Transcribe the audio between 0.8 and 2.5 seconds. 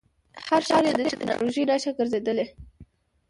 یې د ټکنالوژۍ نښه ګرځېدلی.